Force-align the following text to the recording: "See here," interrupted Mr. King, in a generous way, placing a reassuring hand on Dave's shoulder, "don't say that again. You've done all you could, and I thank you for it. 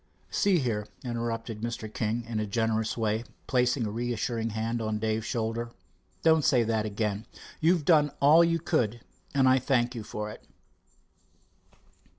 "See 0.31 0.57
here," 0.57 0.87
interrupted 1.03 1.61
Mr. 1.61 1.87
King, 1.93 2.25
in 2.25 2.39
a 2.39 2.47
generous 2.47 2.97
way, 2.97 3.23
placing 3.45 3.85
a 3.85 3.91
reassuring 3.91 4.49
hand 4.49 4.81
on 4.81 4.97
Dave's 4.97 5.27
shoulder, 5.27 5.69
"don't 6.23 6.43
say 6.43 6.63
that 6.63 6.87
again. 6.87 7.27
You've 7.59 7.85
done 7.85 8.09
all 8.19 8.43
you 8.43 8.57
could, 8.57 9.01
and 9.35 9.47
I 9.47 9.59
thank 9.59 9.93
you 9.93 10.01
for 10.03 10.31
it. 10.31 10.43